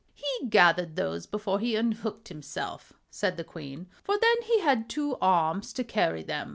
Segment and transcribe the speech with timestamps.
[0.15, 5.15] "He gathered those before he unhooked himself," said the Queen, "for then he had two
[5.21, 6.49] arms to carry them.